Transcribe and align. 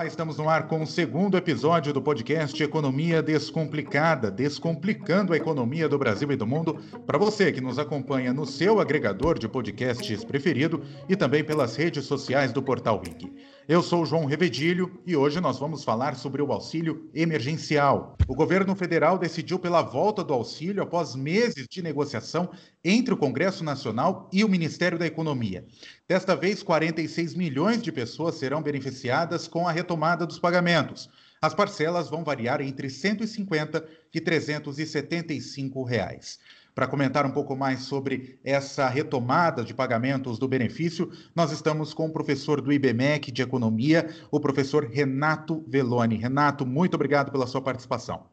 Olá, 0.00 0.06
estamos 0.06 0.38
no 0.38 0.48
ar 0.48 0.66
com 0.66 0.82
o 0.82 0.86
segundo 0.86 1.36
episódio 1.36 1.92
do 1.92 2.00
podcast 2.00 2.62
Economia 2.62 3.22
Descomplicada, 3.22 4.30
descomplicando 4.30 5.34
a 5.34 5.36
economia 5.36 5.90
do 5.90 5.98
Brasil 5.98 6.32
e 6.32 6.36
do 6.36 6.46
mundo, 6.46 6.82
para 7.06 7.18
você 7.18 7.52
que 7.52 7.60
nos 7.60 7.78
acompanha 7.78 8.32
no 8.32 8.46
seu 8.46 8.80
agregador 8.80 9.38
de 9.38 9.46
podcasts 9.46 10.24
preferido 10.24 10.82
e 11.06 11.14
também 11.14 11.44
pelas 11.44 11.76
redes 11.76 12.06
sociais 12.06 12.50
do 12.50 12.62
Portal 12.62 13.02
Wiki. 13.04 13.30
Eu 13.68 13.82
sou 13.82 14.06
João 14.06 14.24
Revedilho 14.24 14.90
e 15.06 15.14
hoje 15.14 15.38
nós 15.38 15.58
vamos 15.58 15.84
falar 15.84 16.16
sobre 16.16 16.40
o 16.40 16.50
auxílio 16.50 17.10
emergencial. 17.14 18.16
O 18.26 18.34
governo 18.34 18.74
federal 18.74 19.18
decidiu 19.18 19.58
pela 19.58 19.82
volta 19.82 20.24
do 20.24 20.32
auxílio 20.32 20.82
após 20.82 21.14
meses 21.14 21.66
de 21.70 21.82
negociação 21.82 22.50
entre 22.82 23.12
o 23.12 23.18
Congresso 23.18 23.62
Nacional 23.62 24.30
e 24.32 24.42
o 24.42 24.48
Ministério 24.48 24.98
da 24.98 25.06
Economia. 25.06 25.64
Desta 26.10 26.34
vez, 26.34 26.60
46 26.60 27.36
milhões 27.36 27.80
de 27.80 27.92
pessoas 27.92 28.34
serão 28.34 28.60
beneficiadas 28.60 29.46
com 29.46 29.68
a 29.68 29.70
retomada 29.70 30.26
dos 30.26 30.40
pagamentos. 30.40 31.08
As 31.40 31.54
parcelas 31.54 32.10
vão 32.10 32.24
variar 32.24 32.60
entre 32.60 32.90
150 32.90 33.86
e 34.12 34.20
375 34.20 35.84
reais. 35.84 36.40
Para 36.74 36.88
comentar 36.88 37.24
um 37.24 37.30
pouco 37.30 37.54
mais 37.54 37.82
sobre 37.82 38.40
essa 38.42 38.88
retomada 38.88 39.62
de 39.62 39.72
pagamentos 39.72 40.36
do 40.36 40.48
benefício, 40.48 41.12
nós 41.32 41.52
estamos 41.52 41.94
com 41.94 42.06
o 42.06 42.12
professor 42.12 42.60
do 42.60 42.72
IBMEC 42.72 43.30
de 43.30 43.42
Economia, 43.42 44.10
o 44.32 44.40
professor 44.40 44.86
Renato 44.86 45.64
Veloni. 45.68 46.16
Renato, 46.16 46.66
muito 46.66 46.94
obrigado 46.94 47.30
pela 47.30 47.46
sua 47.46 47.62
participação. 47.62 48.26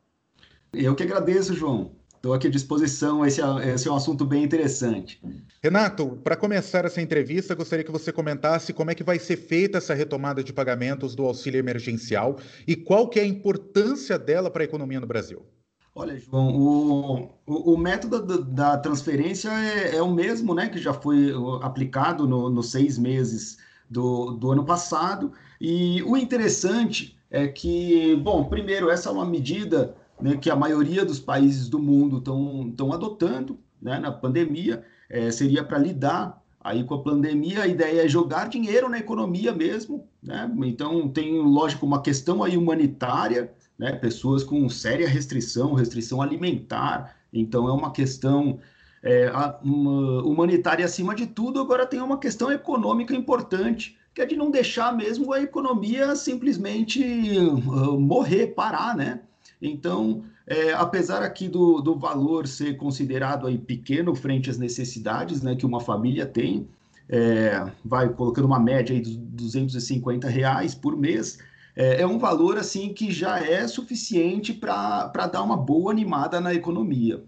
Eu 0.73 0.95
que 0.95 1.03
agradeço, 1.03 1.53
João. 1.53 1.91
Estou 2.17 2.34
aqui 2.34 2.48
à 2.48 2.49
disposição, 2.49 3.23
esse 3.23 3.39
é, 3.41 3.73
esse 3.73 3.88
é 3.88 3.91
um 3.91 3.95
assunto 3.95 4.25
bem 4.25 4.44
interessante. 4.44 5.21
Renato, 5.63 6.17
para 6.23 6.35
começar 6.35 6.84
essa 6.84 6.99
entrevista, 6.99 7.53
gostaria 7.53 7.85
que 7.85 7.91
você 7.91 8.12
comentasse 8.12 8.73
como 8.73 8.89
é 8.89 8.95
que 8.95 9.03
vai 9.03 9.20
ser 9.20 9.38
feita 9.38 9.77
essa 9.77 9.94
retomada 9.94 10.44
de 10.44 10.52
pagamentos 10.52 11.16
do 11.16 11.23
auxílio 11.23 11.59
emergencial 11.59 12.38
e 12.67 12.75
qual 12.75 13.08
que 13.08 13.19
é 13.19 13.23
a 13.23 13.28
importância 13.28 14.17
dela 14.17 14.50
para 14.50 14.64
a 14.64 14.66
economia 14.66 15.00
no 15.00 15.06
Brasil. 15.06 15.45
Olha, 15.94 16.17
João, 16.17 16.56
o, 16.56 17.30
o, 17.45 17.73
o 17.73 17.78
método 17.78 18.22
da, 18.22 18.38
da 18.38 18.78
transferência 18.78 19.50
é, 19.50 19.95
é, 19.95 20.02
o 20.02 20.11
mesmo, 20.11 20.53
né, 20.56 20.69
que 20.69 20.80
já 20.80 20.94
foi 20.94 21.31
aplicado 21.61 22.28
nos 22.28 22.52
no 22.52 22.63
seis 22.63 22.97
meses 22.97 23.58
do, 23.89 24.31
do 24.31 24.52
ano 24.52 24.66
passado. 24.66 25.31
E 25.61 26.02
o 26.03 26.17
interessante 26.17 27.17
é 27.30 27.47
que, 27.47 28.16
bom, 28.17 28.45
primeiro, 28.45 28.89
essa 28.89 29.09
é 29.09 29.11
uma 29.11 29.25
medida 29.25 29.95
né, 30.21 30.37
que 30.37 30.49
a 30.49 30.55
maioria 30.55 31.05
dos 31.05 31.19
países 31.19 31.69
do 31.69 31.79
mundo 31.79 32.17
estão 32.17 32.93
adotando 32.93 33.59
né, 33.81 33.99
na 33.99 34.11
pandemia, 34.11 34.83
é, 35.09 35.31
seria 35.31 35.63
para 35.63 35.77
lidar 35.77 36.41
aí 36.59 36.83
com 36.83 36.95
a 36.95 37.01
pandemia, 37.01 37.63
a 37.63 37.67
ideia 37.67 38.03
é 38.03 38.07
jogar 38.07 38.49
dinheiro 38.49 38.89
na 38.89 38.97
economia 38.97 39.53
mesmo, 39.53 40.05
né? 40.21 40.51
Então 40.65 41.07
tem, 41.07 41.39
lógico, 41.39 41.85
uma 41.85 42.01
questão 42.01 42.43
aí 42.43 42.57
humanitária, 42.57 43.53
né? 43.77 43.93
Pessoas 43.93 44.43
com 44.43 44.67
séria 44.67 45.07
restrição, 45.07 45.73
restrição 45.73 46.21
alimentar. 46.21 47.15
Então 47.31 47.69
é 47.69 47.71
uma 47.71 47.91
questão 47.91 48.59
é, 49.01 49.31
uma 49.63 50.23
humanitária 50.23 50.83
acima 50.83 51.15
de 51.15 51.27
tudo. 51.27 51.61
Agora 51.61 51.85
tem 51.85 52.01
uma 52.01 52.19
questão 52.19 52.51
econômica 52.51 53.15
importante, 53.15 53.97
que 54.13 54.21
é 54.21 54.25
de 54.25 54.35
não 54.35 54.51
deixar 54.51 54.95
mesmo 54.95 55.31
a 55.31 55.41
economia 55.41 56.15
simplesmente 56.15 57.01
uh, 57.39 57.99
morrer, 57.99 58.47
parar, 58.47 58.95
né? 58.95 59.21
Então, 59.61 60.23
é, 60.45 60.73
apesar 60.73 61.23
aqui 61.23 61.47
do, 61.47 61.81
do 61.81 61.97
valor 61.97 62.47
ser 62.47 62.77
considerado 62.77 63.47
aí 63.47 63.58
pequeno 63.58 64.16
frente 64.16 64.50
às 64.50 64.58
necessidades 64.58 65.41
né, 65.41 65.55
que 65.55 65.66
uma 65.66 65.80
família 65.80 66.25
tem, 66.25 66.67
é, 67.09 67.72
vai 67.83 68.09
colocando 68.09 68.45
uma 68.45 68.59
média 68.59 68.95
aí 68.95 69.02
de 69.02 69.17
250 69.17 70.28
reais 70.28 70.75
por 70.75 70.95
mês, 70.95 71.39
é, 71.75 72.02
é 72.02 72.08
um 72.08 72.17
valor 72.17 72.58
assim 72.58 72.94
que 72.94 73.11
já 73.11 73.39
é 73.39 73.67
suficiente 73.67 74.53
para 74.53 75.28
dar 75.31 75.44
uma 75.44 75.58
boa 75.58 75.91
animada 75.91 76.39
na 76.39 76.53
economia. 76.53 77.24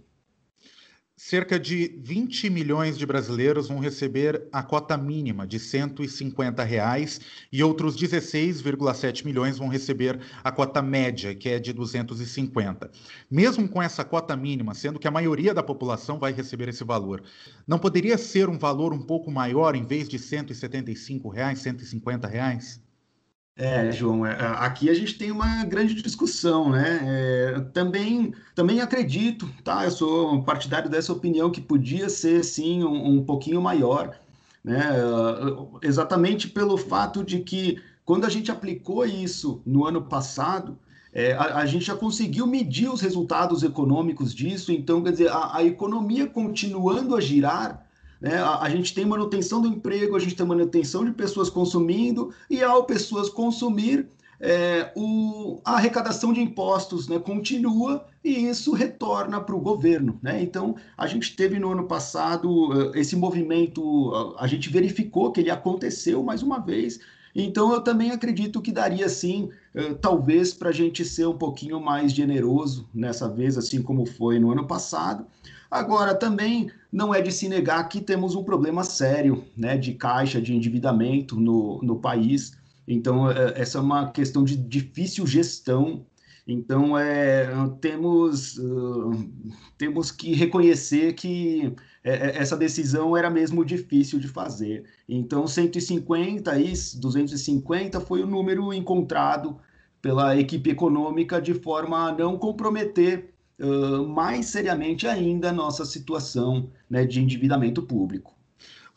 Cerca 1.21 1.59
de 1.59 1.99
20 2.01 2.49
milhões 2.49 2.97
de 2.97 3.05
brasileiros 3.05 3.67
vão 3.67 3.79
receber 3.79 4.47
a 4.53 4.63
cota 4.63 4.95
mínima 4.95 5.45
de 5.45 5.59
150 5.59 6.63
reais, 6.63 7.19
e 7.51 7.61
outros 7.61 7.97
16,7 7.97 9.25
milhões 9.25 9.57
vão 9.57 9.67
receber 9.67 10.17
a 10.41 10.49
cota 10.49 10.81
média, 10.81 11.35
que 11.35 11.49
é 11.49 11.59
de 11.59 11.73
250. 11.73 12.89
Mesmo 13.29 13.67
com 13.67 13.83
essa 13.83 14.05
cota 14.05 14.33
mínima, 14.37 14.73
sendo 14.73 14.97
que 14.97 15.09
a 15.09 15.11
maioria 15.11 15.53
da 15.53 15.61
população 15.61 16.17
vai 16.17 16.31
receber 16.31 16.69
esse 16.69 16.85
valor, 16.85 17.21
não 17.67 17.77
poderia 17.77 18.17
ser 18.17 18.47
um 18.47 18.57
valor 18.57 18.93
um 18.93 19.01
pouco 19.01 19.29
maior 19.29 19.75
em 19.75 19.85
vez 19.85 20.07
de 20.07 20.17
175 20.17 21.27
reais, 21.27 21.59
150 21.59 22.29
reais? 22.29 22.79
É, 23.61 23.91
João, 23.91 24.25
é, 24.25 24.37
aqui 24.59 24.89
a 24.89 24.93
gente 24.93 25.17
tem 25.17 25.31
uma 25.31 25.65
grande 25.65 25.93
discussão, 25.93 26.69
né? 26.69 27.01
É, 27.03 27.59
também, 27.73 28.33
também 28.55 28.79
acredito, 28.79 29.49
tá? 29.65 29.83
Eu 29.83 29.91
sou 29.91 30.41
partidário 30.43 30.89
dessa 30.89 31.11
opinião 31.11 31.51
que 31.51 31.59
podia 31.59 32.09
ser, 32.09 32.41
sim, 32.45 32.85
um, 32.85 33.17
um 33.17 33.25
pouquinho 33.25 33.61
maior, 33.61 34.17
né? 34.63 34.91
Uh, 35.03 35.77
exatamente 35.81 36.47
pelo 36.47 36.77
fato 36.77 37.21
de 37.21 37.39
que 37.39 37.81
quando 38.05 38.23
a 38.23 38.29
gente 38.29 38.49
aplicou 38.49 39.05
isso 39.05 39.61
no 39.65 39.85
ano 39.85 40.03
passado, 40.03 40.79
é, 41.11 41.33
a, 41.33 41.57
a, 41.57 41.65
gente 41.65 41.83
já 41.83 41.95
conseguiu 41.97 42.47
medir 42.47 42.89
os 42.89 43.01
resultados 43.01 43.61
econômicos 43.61 44.33
disso, 44.33 44.71
então, 44.71 45.03
quer 45.03 45.11
dizer, 45.11 45.31
a, 45.31 45.57
a 45.57 45.63
economia 45.65 46.27
continuando 46.27 47.13
a 47.13 47.19
girar, 47.19 47.85
né? 48.19 48.37
A, 48.37 48.63
a, 48.63 48.69
gente 48.69 48.93
tem 48.93 49.05
manutenção 49.05 49.61
do 49.61 49.67
emprego, 49.67 50.15
a 50.15 50.19
gente 50.19 50.35
tem 50.35 50.45
manutenção 50.45 51.05
de 51.05 51.11
pessoas 51.11 51.49
consumindo, 51.49 52.33
e 52.49 52.63
ao 52.63 52.83
pessoas 52.83 53.29
consumir, 53.29 54.07
é, 54.39 54.91
o, 54.95 55.59
a 55.65 55.73
arrecadação 55.73 56.31
de 56.31 56.39
impostos 56.39 57.07
né, 57.09 57.19
continua 57.19 58.05
e 58.23 58.47
isso 58.47 58.71
retorna 58.73 59.41
para 59.41 59.55
o 59.55 59.59
governo. 59.59 60.17
Né? 60.21 60.41
Então, 60.41 60.75
a 60.97 61.07
gente 61.07 61.35
teve 61.35 61.59
no 61.59 61.71
ano 61.71 61.85
passado 61.85 62.91
eh, 62.93 62.99
esse 62.99 63.15
movimento, 63.15 64.35
a 64.37 64.47
gente 64.47 64.69
verificou 64.69 65.31
que 65.31 65.41
ele 65.41 65.49
aconteceu 65.49 66.23
mais 66.23 66.41
uma 66.41 66.59
vez. 66.59 66.99
Então, 67.35 67.73
eu 67.73 67.81
também 67.81 68.11
acredito 68.11 68.61
que 68.61 68.71
daria 68.71 69.07
sim, 69.07 69.49
eh, 69.75 69.93
talvez, 69.95 70.53
para 70.53 70.69
a 70.69 70.73
gente 70.73 71.03
ser 71.05 71.27
um 71.27 71.37
pouquinho 71.37 71.79
mais 71.79 72.11
generoso 72.11 72.89
nessa 72.93 73.29
vez, 73.29 73.57
assim 73.57 73.81
como 73.81 74.05
foi 74.05 74.39
no 74.39 74.51
ano 74.51 74.65
passado. 74.65 75.25
Agora, 75.69 76.15
também 76.15 76.71
não 76.91 77.13
é 77.13 77.21
de 77.21 77.31
se 77.31 77.47
negar 77.47 77.87
que 77.87 78.01
temos 78.01 78.33
um 78.33 78.43
problema 78.43 78.83
sério 78.83 79.45
né, 79.55 79.77
de 79.77 79.93
caixa, 79.93 80.41
de 80.41 80.55
endividamento 80.55 81.39
no, 81.39 81.79
no 81.83 81.99
país. 81.99 82.57
Então, 82.87 83.29
é, 83.29 83.53
essa 83.55 83.77
é 83.77 83.81
uma 83.81 84.11
questão 84.11 84.43
de 84.43 84.57
difícil 84.57 85.27
gestão. 85.27 86.05
Então, 86.47 86.97
é, 86.97 87.47
temos, 87.79 88.57
uh, 88.57 89.11
temos 89.77 90.09
que 90.09 90.33
reconhecer 90.33 91.13
que 91.13 91.75
é, 92.03 92.37
essa 92.37 92.57
decisão 92.57 93.15
era 93.15 93.29
mesmo 93.29 93.63
difícil 93.63 94.19
de 94.19 94.27
fazer. 94.27 94.85
Então, 95.07 95.45
150 95.45 96.59
e 96.59 96.73
250 96.99 98.01
foi 98.01 98.23
o 98.23 98.27
número 98.27 98.73
encontrado 98.73 99.57
pela 100.01 100.35
equipe 100.35 100.71
econômica 100.71 101.39
de 101.39 101.53
forma 101.53 102.07
a 102.07 102.11
não 102.11 102.37
comprometer 102.39 103.33
uh, 103.59 104.07
mais 104.07 104.47
seriamente 104.47 105.07
ainda 105.07 105.49
a 105.49 105.53
nossa 105.53 105.85
situação 105.85 106.69
né, 106.89 107.05
de 107.05 107.21
endividamento 107.21 107.81
público. 107.81 108.39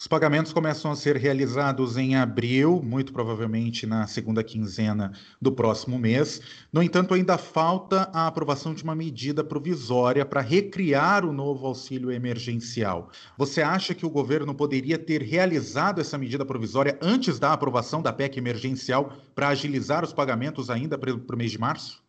Os 0.02 0.08
pagamentos 0.08 0.52
começam 0.52 0.90
a 0.90 0.96
ser 0.96 1.16
realizados 1.16 1.96
em 1.96 2.16
abril, 2.16 2.82
muito 2.82 3.12
provavelmente 3.12 3.86
na 3.86 4.04
segunda 4.08 4.42
quinzena 4.42 5.12
do 5.40 5.52
próximo 5.52 5.96
mês. 5.96 6.40
No 6.72 6.82
entanto, 6.82 7.14
ainda 7.14 7.38
falta 7.38 8.10
a 8.12 8.26
aprovação 8.26 8.74
de 8.74 8.82
uma 8.82 8.96
medida 8.96 9.44
provisória 9.44 10.26
para 10.26 10.40
recriar 10.40 11.24
o 11.24 11.32
novo 11.32 11.68
auxílio 11.68 12.10
emergencial. 12.10 13.12
Você 13.38 13.62
acha 13.62 13.94
que 13.94 14.04
o 14.04 14.10
governo 14.10 14.52
poderia 14.52 14.98
ter 14.98 15.22
realizado 15.22 16.00
essa 16.00 16.18
medida 16.18 16.44
provisória 16.44 16.98
antes 17.00 17.38
da 17.38 17.52
aprovação 17.52 18.02
da 18.02 18.12
PEC 18.12 18.38
emergencial 18.38 19.12
para 19.36 19.50
agilizar 19.50 20.02
os 20.02 20.12
pagamentos 20.12 20.68
ainda 20.68 20.98
para 20.98 21.14
o 21.14 21.36
mês 21.36 21.52
de 21.52 21.60
março? 21.60 22.01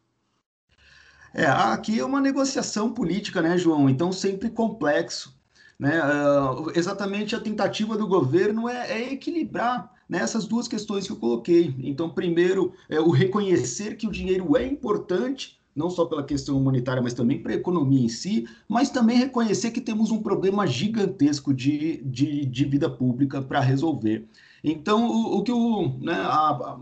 É, 1.34 1.46
aqui 1.46 2.00
é 2.00 2.06
uma 2.06 2.22
negociação 2.22 2.94
política, 2.94 3.42
né, 3.42 3.58
João? 3.58 3.90
Então, 3.90 4.12
sempre 4.12 4.50
complexo. 4.50 5.36
Né? 5.80 6.00
Uh, 6.00 6.72
exatamente 6.76 7.36
a 7.36 7.40
tentativa 7.40 7.98
do 7.98 8.08
governo 8.08 8.70
é, 8.70 8.92
é 8.92 9.14
equilibrar 9.14 9.92
né, 10.08 10.20
essas 10.20 10.46
duas 10.46 10.68
questões 10.68 11.08
que 11.08 11.12
eu 11.12 11.18
coloquei. 11.18 11.76
Então, 11.80 12.10
primeiro, 12.10 12.74
é 12.88 13.00
o 13.00 13.10
reconhecer 13.10 13.98
que 13.98 14.08
o 14.08 14.12
dinheiro 14.12 14.56
é 14.56 14.66
importante, 14.66 15.60
não 15.76 15.90
só 15.90 16.06
pela 16.06 16.24
questão 16.24 16.56
humanitária, 16.56 17.02
mas 17.02 17.16
também 17.16 17.42
para 17.42 17.52
a 17.52 17.56
economia 17.56 18.06
em 18.06 18.10
si, 18.10 18.48
mas 18.70 18.92
também 18.92 19.18
reconhecer 19.18 19.72
que 19.72 19.82
temos 19.82 20.12
um 20.12 20.22
problema 20.22 20.68
gigantesco 20.68 21.52
de, 21.52 21.98
de, 22.06 22.46
de 22.46 22.90
pública 22.90 23.42
para 23.42 23.60
resolver. 23.60 24.28
Então, 24.64 25.10
o, 25.10 25.38
o 25.40 25.44
que 25.44 25.52
o, 25.52 25.98
né, 26.00 26.14
a, 26.14 26.78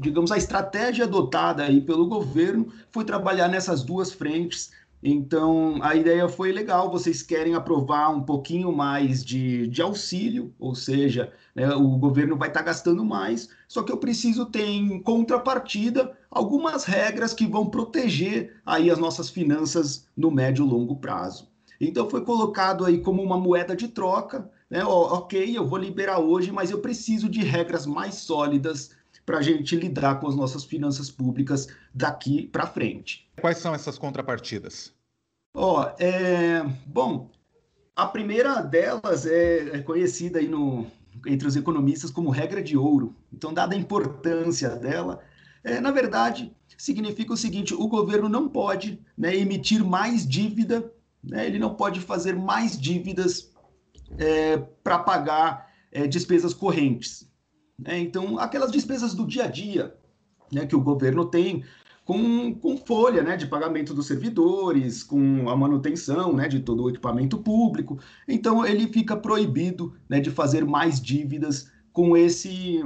digamos, 0.00 0.32
a 0.32 0.36
estratégia 0.36 1.04
adotada 1.04 1.64
aí 1.64 1.80
pelo 1.80 2.06
governo 2.06 2.72
foi 2.90 3.04
trabalhar 3.04 3.48
nessas 3.48 3.82
duas 3.82 4.12
frentes, 4.12 4.70
Então, 5.02 5.78
a 5.82 5.94
ideia 5.94 6.28
foi 6.28 6.50
legal, 6.50 6.90
vocês 6.90 7.22
querem 7.22 7.54
aprovar 7.54 8.10
um 8.10 8.22
pouquinho 8.22 8.72
mais 8.72 9.24
de, 9.24 9.68
de 9.68 9.80
auxílio, 9.80 10.52
ou 10.58 10.74
seja, 10.74 11.32
né, 11.54 11.68
o 11.74 11.96
governo 11.98 12.36
vai 12.36 12.48
estar 12.48 12.60
tá 12.60 12.66
gastando 12.66 13.04
mais, 13.04 13.48
só 13.68 13.82
que 13.84 13.92
eu 13.92 13.96
preciso 13.96 14.46
ter 14.46 14.66
em 14.66 15.00
contrapartida 15.00 16.16
algumas 16.28 16.84
regras 16.84 17.32
que 17.32 17.46
vão 17.46 17.70
proteger 17.70 18.60
aí 18.66 18.90
as 18.90 18.98
nossas 18.98 19.30
finanças 19.30 20.08
no 20.16 20.30
médio 20.32 20.66
e 20.66 20.68
longo 20.68 20.96
prazo. 20.96 21.48
Então, 21.80 22.10
foi 22.10 22.24
colocado 22.24 22.84
aí 22.84 22.98
como 23.00 23.22
uma 23.22 23.38
moeda 23.38 23.76
de 23.76 23.86
troca, 23.86 24.50
né, 24.68 24.84
ok, 24.84 25.56
eu 25.56 25.66
vou 25.66 25.78
liberar 25.78 26.18
hoje, 26.18 26.50
mas 26.50 26.70
eu 26.72 26.80
preciso 26.80 27.28
de 27.28 27.42
regras 27.42 27.86
mais 27.86 28.16
sólidas 28.16 28.90
para 29.28 29.36
a 29.36 29.42
gente 29.42 29.76
lidar 29.76 30.18
com 30.20 30.26
as 30.26 30.34
nossas 30.34 30.64
finanças 30.64 31.10
públicas 31.10 31.68
daqui 31.92 32.46
para 32.46 32.66
frente. 32.66 33.28
Quais 33.38 33.58
são 33.58 33.74
essas 33.74 33.98
contrapartidas? 33.98 34.90
Ó, 35.54 35.82
oh, 35.82 36.02
é, 36.02 36.62
bom, 36.86 37.30
a 37.94 38.06
primeira 38.06 38.62
delas 38.62 39.26
é, 39.26 39.76
é 39.76 39.82
conhecida 39.82 40.38
aí 40.38 40.48
no, 40.48 40.86
entre 41.26 41.46
os 41.46 41.56
economistas 41.56 42.10
como 42.10 42.30
regra 42.30 42.62
de 42.62 42.74
ouro. 42.74 43.14
Então, 43.30 43.52
dada 43.52 43.74
a 43.74 43.78
importância 43.78 44.70
dela, 44.70 45.20
é, 45.62 45.78
na 45.78 45.90
verdade, 45.90 46.56
significa 46.78 47.34
o 47.34 47.36
seguinte: 47.36 47.74
o 47.74 47.86
governo 47.86 48.30
não 48.30 48.48
pode 48.48 48.98
né, 49.14 49.36
emitir 49.36 49.84
mais 49.84 50.26
dívida, 50.26 50.90
né, 51.22 51.46
ele 51.46 51.58
não 51.58 51.74
pode 51.74 52.00
fazer 52.00 52.34
mais 52.34 52.80
dívidas 52.80 53.52
é, 54.16 54.56
para 54.82 55.00
pagar 55.00 55.70
é, 55.92 56.06
despesas 56.06 56.54
correntes. 56.54 57.27
Né? 57.78 58.00
Então, 58.00 58.38
aquelas 58.38 58.72
despesas 58.72 59.14
do 59.14 59.26
dia 59.26 59.44
a 59.44 59.46
dia 59.46 59.94
né, 60.52 60.66
que 60.66 60.74
o 60.74 60.80
governo 60.80 61.26
tem 61.26 61.64
com, 62.04 62.54
com 62.54 62.76
folha 62.78 63.22
né, 63.22 63.36
de 63.36 63.46
pagamento 63.46 63.94
dos 63.94 64.06
servidores, 64.06 65.02
com 65.02 65.48
a 65.48 65.56
manutenção 65.56 66.32
né, 66.32 66.48
de 66.48 66.60
todo 66.60 66.84
o 66.84 66.90
equipamento 66.90 67.38
público. 67.38 67.98
Então, 68.26 68.66
ele 68.66 68.88
fica 68.88 69.16
proibido 69.16 69.94
né, 70.08 70.18
de 70.18 70.30
fazer 70.30 70.64
mais 70.64 71.00
dívidas 71.00 71.70
com 71.92 72.16
esse, 72.16 72.82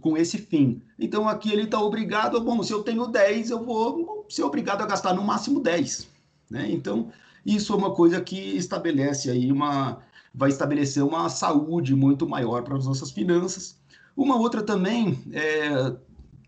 com 0.00 0.16
esse 0.16 0.38
fim. 0.38 0.82
Então, 0.98 1.28
aqui 1.28 1.50
ele 1.52 1.62
está 1.62 1.80
obrigado, 1.80 2.40
bom, 2.40 2.62
se 2.62 2.72
eu 2.72 2.82
tenho 2.82 3.06
10, 3.06 3.50
eu 3.50 3.64
vou 3.64 4.26
ser 4.28 4.44
obrigado 4.44 4.82
a 4.82 4.86
gastar 4.86 5.14
no 5.14 5.24
máximo 5.24 5.60
10. 5.60 6.08
Né? 6.48 6.70
Então, 6.70 7.10
isso 7.44 7.72
é 7.72 7.76
uma 7.76 7.92
coisa 7.92 8.20
que 8.20 8.36
estabelece 8.36 9.30
aí 9.30 9.50
uma, 9.50 9.98
vai 10.32 10.50
estabelecer 10.50 11.02
uma 11.02 11.28
saúde 11.28 11.94
muito 11.96 12.28
maior 12.28 12.62
para 12.62 12.76
as 12.76 12.86
nossas 12.86 13.10
finanças 13.10 13.79
uma 14.16 14.36
outra 14.36 14.62
também, 14.62 15.18
é, 15.32 15.94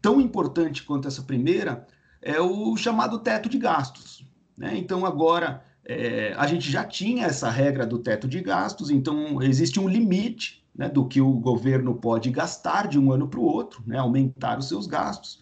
tão 0.00 0.20
importante 0.20 0.82
quanto 0.82 1.08
essa 1.08 1.22
primeira, 1.22 1.86
é 2.20 2.40
o 2.40 2.76
chamado 2.76 3.18
teto 3.18 3.48
de 3.48 3.58
gastos. 3.58 4.24
Né? 4.56 4.76
Então, 4.76 5.04
agora, 5.04 5.64
é, 5.84 6.34
a 6.36 6.46
gente 6.46 6.70
já 6.70 6.84
tinha 6.84 7.26
essa 7.26 7.50
regra 7.50 7.86
do 7.86 7.98
teto 7.98 8.28
de 8.28 8.40
gastos, 8.40 8.90
então 8.90 9.42
existe 9.42 9.80
um 9.80 9.88
limite 9.88 10.62
né, 10.74 10.88
do 10.88 11.06
que 11.06 11.20
o 11.20 11.32
governo 11.32 11.94
pode 11.94 12.30
gastar 12.30 12.88
de 12.88 12.98
um 12.98 13.12
ano 13.12 13.28
para 13.28 13.40
o 13.40 13.44
outro, 13.44 13.82
né, 13.86 13.98
aumentar 13.98 14.58
os 14.58 14.68
seus 14.68 14.86
gastos. 14.86 15.40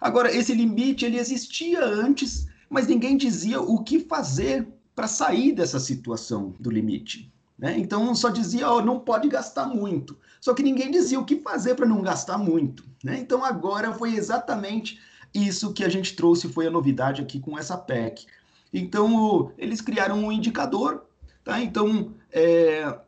Agora, 0.00 0.34
esse 0.34 0.54
limite 0.54 1.04
ele 1.04 1.18
existia 1.18 1.84
antes, 1.84 2.48
mas 2.68 2.86
ninguém 2.86 3.16
dizia 3.16 3.60
o 3.60 3.82
que 3.82 4.00
fazer 4.00 4.66
para 4.94 5.06
sair 5.06 5.52
dessa 5.52 5.80
situação 5.80 6.54
do 6.58 6.70
limite. 6.70 7.32
Né? 7.60 7.78
Então 7.78 8.14
só 8.14 8.30
dizia, 8.30 8.70
oh, 8.72 8.80
não 8.80 8.98
pode 8.98 9.28
gastar 9.28 9.66
muito. 9.66 10.16
Só 10.40 10.54
que 10.54 10.62
ninguém 10.62 10.90
dizia 10.90 11.20
o 11.20 11.26
que 11.26 11.36
fazer 11.36 11.74
para 11.74 11.84
não 11.84 12.00
gastar 12.00 12.38
muito. 12.38 12.82
Né? 13.04 13.18
Então 13.18 13.44
agora 13.44 13.92
foi 13.92 14.14
exatamente 14.14 14.98
isso 15.34 15.74
que 15.74 15.84
a 15.84 15.88
gente 15.88 16.16
trouxe, 16.16 16.48
foi 16.48 16.66
a 16.66 16.70
novidade 16.70 17.20
aqui 17.20 17.38
com 17.38 17.58
essa 17.58 17.76
PEC. 17.76 18.26
Então 18.72 19.52
eles 19.58 19.82
criaram 19.82 20.24
um 20.24 20.32
indicador, 20.32 21.04
tá? 21.44 21.60
Então 21.60 22.14
é, 22.32 22.98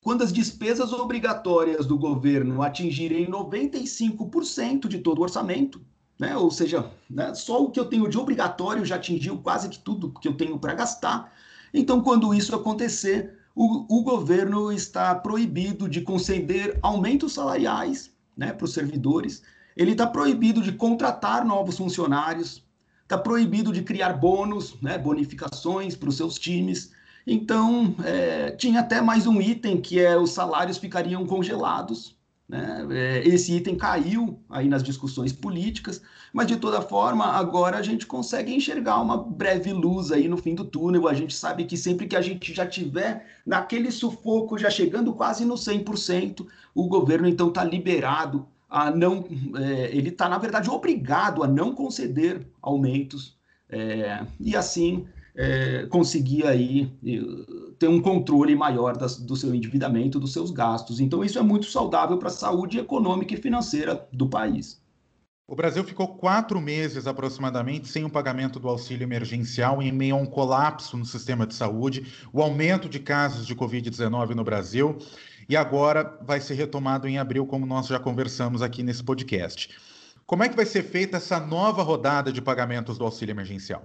quando 0.00 0.22
as 0.22 0.32
despesas 0.32 0.92
obrigatórias 0.92 1.84
do 1.84 1.98
governo 1.98 2.62
atingirem 2.62 3.26
95% 3.26 4.86
de 4.86 4.98
todo 4.98 5.18
o 5.18 5.22
orçamento, 5.22 5.80
né? 6.16 6.36
ou 6.36 6.50
seja, 6.50 6.92
né? 7.10 7.34
só 7.34 7.64
o 7.64 7.70
que 7.72 7.80
eu 7.80 7.86
tenho 7.86 8.08
de 8.08 8.16
obrigatório 8.16 8.84
já 8.84 8.94
atingiu 8.94 9.38
quase 9.38 9.68
que 9.68 9.80
tudo 9.80 10.12
que 10.20 10.28
eu 10.28 10.36
tenho 10.36 10.60
para 10.60 10.74
gastar. 10.74 11.32
Então, 11.74 12.00
quando 12.00 12.32
isso 12.32 12.54
acontecer, 12.54 13.35
o, 13.56 13.86
o 13.88 14.02
governo 14.02 14.70
está 14.70 15.14
proibido 15.14 15.88
de 15.88 16.02
conceder 16.02 16.78
aumentos 16.82 17.32
salariais 17.32 18.12
né, 18.36 18.52
para 18.52 18.66
os 18.66 18.74
servidores, 18.74 19.42
ele 19.74 19.92
está 19.92 20.06
proibido 20.06 20.60
de 20.60 20.72
contratar 20.72 21.42
novos 21.44 21.78
funcionários, 21.78 22.62
está 23.02 23.16
proibido 23.16 23.72
de 23.72 23.82
criar 23.82 24.12
bônus, 24.12 24.76
né, 24.82 24.98
bonificações 24.98 25.96
para 25.96 26.08
os 26.10 26.16
seus 26.16 26.38
times. 26.38 26.92
Então, 27.26 27.94
é, 28.04 28.50
tinha 28.52 28.80
até 28.80 29.00
mais 29.00 29.26
um 29.26 29.40
item 29.40 29.80
que 29.80 29.98
é 29.98 30.18
os 30.18 30.30
salários 30.30 30.76
ficariam 30.76 31.26
congelados. 31.26 32.15
Né? 32.48 32.86
É, 32.90 33.28
esse 33.28 33.52
item 33.52 33.76
caiu 33.76 34.40
aí 34.48 34.68
nas 34.68 34.82
discussões 34.82 35.32
políticas, 35.32 36.00
mas 36.32 36.46
de 36.46 36.56
toda 36.56 36.80
forma, 36.80 37.24
agora 37.24 37.76
a 37.76 37.82
gente 37.82 38.06
consegue 38.06 38.54
enxergar 38.54 39.00
uma 39.00 39.16
breve 39.16 39.72
luz 39.72 40.12
aí 40.12 40.28
no 40.28 40.36
fim 40.36 40.54
do 40.54 40.64
túnel. 40.64 41.08
A 41.08 41.14
gente 41.14 41.34
sabe 41.34 41.64
que 41.64 41.76
sempre 41.76 42.06
que 42.06 42.16
a 42.16 42.20
gente 42.20 42.54
já 42.54 42.66
tiver 42.66 43.26
naquele 43.44 43.90
sufoco, 43.90 44.58
já 44.58 44.70
chegando 44.70 45.12
quase 45.12 45.44
no 45.44 45.54
100%, 45.54 46.46
o 46.74 46.88
governo 46.88 47.28
então 47.28 47.48
está 47.48 47.64
liberado 47.64 48.46
a 48.68 48.90
não. 48.90 49.24
É, 49.56 49.96
ele 49.96 50.10
está, 50.10 50.28
na 50.28 50.38
verdade, 50.38 50.70
obrigado 50.70 51.42
a 51.42 51.48
não 51.48 51.74
conceder 51.74 52.46
aumentos. 52.62 53.36
É, 53.68 54.24
e 54.38 54.54
assim 54.54 55.06
é, 55.34 55.86
conseguir 55.86 56.46
aí 56.46 56.90
ter 57.78 57.88
um 57.88 58.00
controle 58.00 58.54
maior 58.54 58.96
das, 58.96 59.18
do 59.18 59.36
seu 59.36 59.54
endividamento, 59.54 60.18
dos 60.18 60.32
seus 60.32 60.50
gastos. 60.50 61.00
Então, 61.00 61.24
isso 61.24 61.38
é 61.38 61.42
muito 61.42 61.66
saudável 61.66 62.18
para 62.18 62.28
a 62.28 62.32
saúde 62.32 62.78
econômica 62.78 63.34
e 63.34 63.36
financeira 63.36 64.08
do 64.12 64.28
país. 64.28 64.80
O 65.48 65.54
Brasil 65.54 65.84
ficou 65.84 66.16
quatro 66.16 66.60
meses 66.60 67.06
aproximadamente 67.06 67.86
sem 67.86 68.04
o 68.04 68.10
pagamento 68.10 68.58
do 68.58 68.68
auxílio 68.68 69.04
emergencial 69.04 69.80
em 69.80 69.92
meio 69.92 70.16
a 70.16 70.18
um 70.18 70.26
colapso 70.26 70.96
no 70.96 71.04
sistema 71.04 71.46
de 71.46 71.54
saúde, 71.54 72.12
o 72.32 72.42
aumento 72.42 72.88
de 72.88 72.98
casos 72.98 73.46
de 73.46 73.54
Covid-19 73.54 74.30
no 74.30 74.42
Brasil, 74.42 74.98
e 75.48 75.56
agora 75.56 76.18
vai 76.20 76.40
ser 76.40 76.54
retomado 76.54 77.06
em 77.06 77.18
abril, 77.18 77.46
como 77.46 77.64
nós 77.64 77.86
já 77.86 78.00
conversamos 78.00 78.60
aqui 78.60 78.82
nesse 78.82 79.04
podcast. 79.04 79.70
Como 80.26 80.42
é 80.42 80.48
que 80.48 80.56
vai 80.56 80.66
ser 80.66 80.82
feita 80.82 81.18
essa 81.18 81.38
nova 81.38 81.84
rodada 81.84 82.32
de 82.32 82.42
pagamentos 82.42 82.98
do 82.98 83.04
auxílio 83.04 83.32
emergencial? 83.32 83.84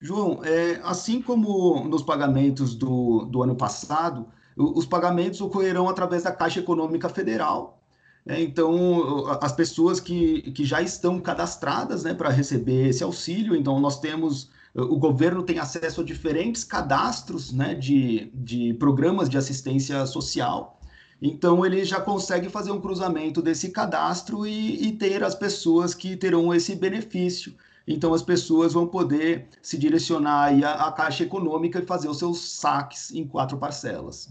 João, 0.00 0.40
é, 0.44 0.80
assim 0.84 1.20
como 1.20 1.84
nos 1.84 2.02
pagamentos 2.02 2.74
do, 2.74 3.24
do 3.24 3.42
ano 3.42 3.56
passado, 3.56 4.26
os 4.56 4.86
pagamentos 4.86 5.40
ocorrerão 5.40 5.88
através 5.88 6.24
da 6.24 6.32
Caixa 6.32 6.60
Econômica 6.60 7.08
Federal. 7.08 7.80
Né? 8.24 8.42
Então, 8.42 9.26
as 9.40 9.52
pessoas 9.52 10.00
que, 10.00 10.50
que 10.52 10.64
já 10.64 10.82
estão 10.82 11.20
cadastradas 11.20 12.04
né, 12.04 12.12
para 12.12 12.28
receber 12.28 12.88
esse 12.88 13.02
auxílio, 13.02 13.56
então 13.56 13.80
nós 13.80 14.00
temos, 14.00 14.50
o 14.74 14.98
governo 14.98 15.42
tem 15.42 15.58
acesso 15.58 16.00
a 16.00 16.04
diferentes 16.04 16.64
cadastros 16.64 17.52
né, 17.52 17.74
de, 17.74 18.30
de 18.34 18.74
programas 18.74 19.28
de 19.28 19.38
assistência 19.38 20.04
social. 20.06 20.80
Então, 21.20 21.66
ele 21.66 21.84
já 21.84 22.00
consegue 22.00 22.48
fazer 22.48 22.70
um 22.70 22.80
cruzamento 22.80 23.42
desse 23.42 23.70
cadastro 23.70 24.46
e, 24.46 24.88
e 24.88 24.92
ter 24.92 25.24
as 25.24 25.34
pessoas 25.34 25.92
que 25.94 26.16
terão 26.16 26.54
esse 26.54 26.76
benefício. 26.76 27.52
Então 27.90 28.12
as 28.12 28.22
pessoas 28.22 28.74
vão 28.74 28.86
poder 28.86 29.48
se 29.62 29.78
direcionar 29.78 30.44
aí 30.44 30.62
à, 30.62 30.74
à 30.74 30.92
Caixa 30.92 31.24
Econômica 31.24 31.78
e 31.78 31.86
fazer 31.86 32.08
os 32.08 32.18
seus 32.18 32.38
saques 32.38 33.10
em 33.12 33.26
quatro 33.26 33.56
parcelas. 33.56 34.28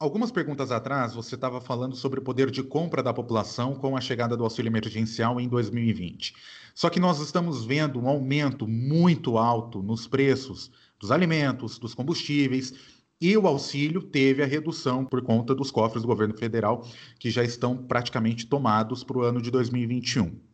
Algumas 0.00 0.32
perguntas 0.32 0.72
atrás, 0.72 1.14
você 1.14 1.36
estava 1.36 1.60
falando 1.60 1.94
sobre 1.94 2.18
o 2.18 2.22
poder 2.22 2.50
de 2.50 2.62
compra 2.62 3.02
da 3.02 3.14
população 3.14 3.74
com 3.74 3.96
a 3.96 4.00
chegada 4.00 4.36
do 4.36 4.42
auxílio 4.42 4.70
emergencial 4.70 5.40
em 5.40 5.48
2020. 5.48 6.34
Só 6.74 6.90
que 6.90 7.00
nós 7.00 7.20
estamos 7.20 7.64
vendo 7.64 8.00
um 8.00 8.08
aumento 8.08 8.66
muito 8.66 9.38
alto 9.38 9.80
nos 9.80 10.06
preços 10.06 10.70
dos 10.98 11.12
alimentos, 11.12 11.78
dos 11.78 11.94
combustíveis, 11.94 12.74
e 13.20 13.36
o 13.36 13.46
auxílio 13.46 14.02
teve 14.02 14.42
a 14.42 14.46
redução 14.46 15.04
por 15.04 15.22
conta 15.22 15.54
dos 15.54 15.70
cofres 15.70 16.02
do 16.02 16.08
governo 16.08 16.36
federal, 16.36 16.86
que 17.18 17.30
já 17.30 17.42
estão 17.42 17.76
praticamente 17.76 18.46
tomados 18.46 19.02
para 19.02 19.18
o 19.18 19.22
ano 19.22 19.42
de 19.42 19.50
2021. 19.50 20.47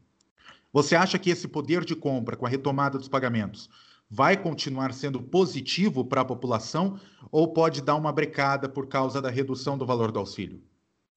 Você 0.75 0.97
acha 0.97 1.21
que 1.21 1.31
esse 1.31 1.47
poder 1.47 1.85
de 1.85 1.95
compra, 1.95 2.37
com 2.37 2.45
a 2.45 2.49
retomada 2.49 2.99
dos 2.99 3.07
pagamentos, 3.07 3.71
vai 4.11 4.37
continuar 4.37 4.93
sendo 4.93 5.23
positivo 5.23 6.04
para 6.04 6.23
a 6.23 6.25
população 6.25 6.99
ou 7.31 7.52
pode 7.52 7.81
dar 7.81 7.95
uma 7.95 8.12
brecada 8.12 8.69
por 8.69 8.88
causa 8.88 9.23
da 9.23 9.31
redução 9.31 9.78
do 9.78 9.87
valor 9.87 10.11
do 10.11 10.19
auxílio? 10.19 10.61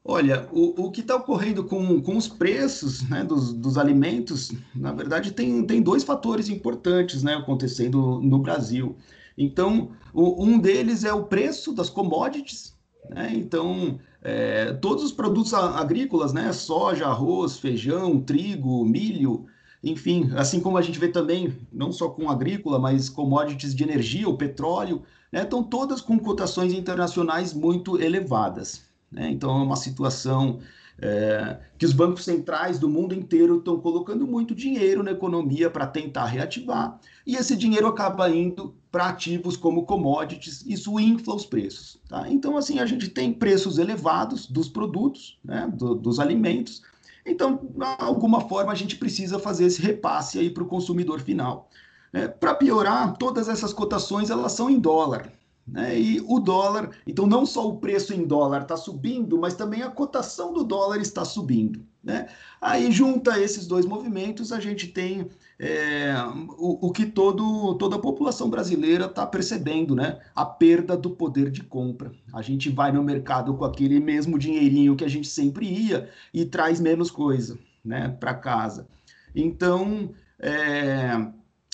Olha, 0.06 0.48
o, 0.52 0.86
o 0.86 0.92
que 0.92 1.02
está 1.02 1.16
ocorrendo 1.16 1.64
com, 1.64 2.00
com 2.04 2.16
os 2.16 2.28
preços 2.28 3.02
né, 3.10 3.24
dos, 3.24 3.52
dos 3.52 3.80
alimentos, 3.80 4.52
na 4.76 4.92
verdade, 4.92 5.32
tem, 5.32 5.66
tem 5.66 5.82
dois 5.82 6.04
fatores 6.04 6.50
importantes 6.50 7.24
né, 7.24 7.34
acontecendo 7.34 8.22
no 8.22 8.38
Brasil. 8.38 8.96
Então, 9.36 9.90
o, 10.14 10.46
um 10.46 10.60
deles 10.60 11.04
é 11.04 11.12
o 11.12 11.24
preço 11.24 11.74
das 11.74 11.90
commodities. 11.90 12.78
Né? 13.10 13.32
Então, 13.34 14.00
é, 14.22 14.74
todos 14.74 15.04
os 15.04 15.12
produtos 15.12 15.54
agrícolas, 15.54 16.34
né, 16.34 16.52
soja, 16.52 17.08
arroz, 17.08 17.58
feijão, 17.58 18.20
trigo, 18.20 18.84
milho, 18.84 19.46
enfim, 19.84 20.32
assim 20.36 20.60
como 20.60 20.78
a 20.78 20.82
gente 20.82 21.00
vê 21.00 21.08
também, 21.08 21.56
não 21.72 21.92
só 21.92 22.10
com 22.10 22.30
agrícola, 22.30 22.80
mas 22.80 23.10
commodities 23.10 23.76
de 23.76 23.84
energia, 23.84 24.28
o 24.28 24.38
petróleo, 24.38 25.04
né, 25.32 25.44
estão 25.44 25.64
todas 25.64 26.02
com 26.02 26.18
cotações 26.20 26.74
internacionais 26.74 27.54
muito 27.54 28.02
elevadas. 28.02 28.84
Né? 29.12 29.30
Então, 29.30 29.52
é 29.60 29.64
uma 29.64 29.76
situação 29.76 30.60
é, 31.00 31.60
que 31.78 31.86
os 31.86 31.94
bancos 31.94 32.24
centrais 32.26 32.80
do 32.80 32.90
mundo 32.90 33.14
inteiro 33.14 33.60
estão 33.60 33.80
colocando 33.80 34.26
muito 34.26 34.56
dinheiro 34.56 35.04
na 35.04 35.12
economia 35.12 35.70
para 35.70 35.86
tentar 35.86 36.26
reativar, 36.26 37.00
e 37.26 37.36
esse 37.36 37.56
dinheiro 37.56 37.88
acaba 37.88 38.30
indo 38.30 38.74
para 38.92 39.10
ativos 39.10 39.58
como 39.58 39.86
commodities, 39.86 40.64
isso 40.66 41.00
infla 41.00 41.36
os 41.36 41.46
preços. 41.46 42.00
Tá? 42.08 42.30
Então, 42.30 42.58
assim, 42.58 42.80
a 42.80 42.86
gente 42.86 43.10
tem 43.10 43.34
preços 43.34 43.78
elevados 43.78 44.48
dos 44.48 44.70
produtos, 44.70 45.38
né, 45.44 45.70
do, 45.74 45.94
dos 45.96 46.20
alimentos, 46.20 46.82
então, 47.28 47.56
de 47.56 47.86
alguma 48.00 48.42
forma, 48.42 48.72
a 48.72 48.76
gente 48.76 48.96
precisa 48.96 49.38
fazer 49.38 49.66
esse 49.66 49.82
repasse 49.82 50.40
aí 50.40 50.50
para 50.50 50.64
o 50.64 50.68
consumidor 50.68 51.20
final. 51.20 51.70
É, 52.14 52.26
para 52.26 52.56
piorar, 52.56 53.18
todas 53.18 53.50
essas 53.50 53.74
cotações 53.74 54.30
elas 54.30 54.54
são 54.54 54.70
em 54.70 54.80
dólar. 54.80 55.30
Né? 55.68 56.00
E 56.00 56.22
o 56.22 56.40
dólar, 56.40 56.92
então 57.06 57.28
não 57.28 57.46
só 57.46 57.68
o 57.68 57.78
preço 57.78 58.14
em 58.14 58.26
dólar 58.26 58.62
está 58.62 58.78
subindo, 58.78 59.38
mas 59.38 59.54
também 59.54 59.82
a 59.82 59.90
cotação 59.90 60.54
do 60.54 60.64
dólar 60.64 61.02
está 61.02 61.26
subindo. 61.26 61.86
Né? 62.02 62.30
Aí 62.62 62.90
junta 62.90 63.38
esses 63.38 63.68
dois 63.68 63.86
movimentos, 63.86 64.54
a 64.54 64.62
gente 64.62 64.88
tem 64.88 65.28
é, 65.60 66.14
o, 66.58 66.88
o, 66.88 66.92
que 66.92 67.06
todo, 67.06 67.76
toda 67.76 67.98
a 67.98 68.00
população 68.00 68.50
brasileira 68.50 69.06
está 69.08 69.26
percebendo, 69.26 69.94
né? 69.94 70.20
A 70.34 70.46
perda 70.46 70.96
do 70.96 71.10
poder 71.10 71.52
de 71.52 71.64
compra. 71.64 72.14
A 72.32 72.42
gente 72.42 72.70
vai 72.70 72.92
no 72.94 73.04
mercado 73.04 73.54
com 73.56 73.66
aquele 73.66 74.00
mesmo 74.00 74.40
dinheirinho 74.40 74.96
que 74.96 75.04
a 75.04 75.10
gente 75.10 75.28
sempre 75.28 75.66
ia 75.68 76.10
e 76.34 76.46
traz 76.46 76.80
menos 76.80 77.12
coisa, 77.12 77.60
né, 77.84 78.16
para 78.20 78.36
casa. 78.36 78.88
Então, 79.36 80.12
é, 80.40 81.28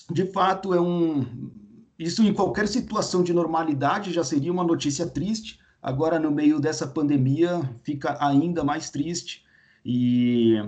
de 0.09 0.25
fato, 0.31 0.73
é 0.73 0.81
um 0.81 1.51
isso 1.97 2.23
em 2.23 2.33
qualquer 2.33 2.67
situação 2.67 3.23
de 3.23 3.33
normalidade 3.33 4.11
já 4.11 4.23
seria 4.23 4.51
uma 4.51 4.63
notícia 4.63 5.05
triste. 5.05 5.59
Agora, 5.81 6.19
no 6.19 6.31
meio 6.31 6.59
dessa 6.59 6.87
pandemia, 6.87 7.61
fica 7.83 8.17
ainda 8.19 8.63
mais 8.63 8.89
triste. 8.89 9.43
E 9.85 10.63